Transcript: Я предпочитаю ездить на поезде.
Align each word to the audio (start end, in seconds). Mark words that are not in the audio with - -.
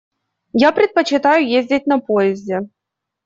Я 0.57 0.71
предпочитаю 0.71 1.47
ездить 1.47 1.85
на 1.85 1.99
поезде. 1.99 2.61